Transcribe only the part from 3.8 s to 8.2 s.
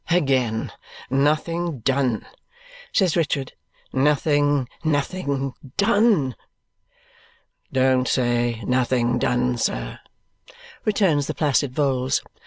"Nothing, nothing done!" "Don't